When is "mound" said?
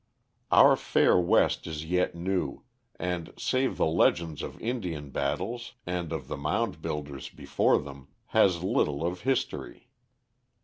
6.37-6.81